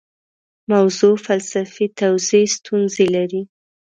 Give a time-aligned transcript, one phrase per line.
[0.71, 3.41] موضوع فلسفي توضیح ستونزې لري.